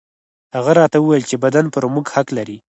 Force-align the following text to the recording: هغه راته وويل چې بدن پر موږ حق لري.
هغه 0.55 0.71
راته 0.79 0.97
وويل 0.99 1.23
چې 1.29 1.35
بدن 1.43 1.65
پر 1.73 1.83
موږ 1.93 2.05
حق 2.15 2.27
لري. 2.37 2.57